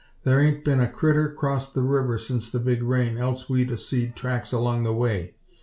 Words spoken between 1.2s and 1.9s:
crossed the